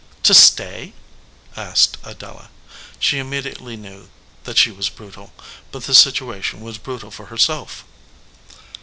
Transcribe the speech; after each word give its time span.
"To 0.23 0.33
stay?" 0.33 0.93
asked 1.55 1.97
Adela. 2.03 2.49
She 2.97 3.19
immediately 3.19 3.75
knew 3.77 4.09
that 4.45 4.57
she 4.57 4.71
\vas 4.71 4.89
brutal, 4.89 5.31
but 5.71 5.83
the 5.83 5.93
situation 5.93 6.61
was 6.61 6.79
brutal 6.79 7.11
for 7.11 7.27
herself. 7.27 7.85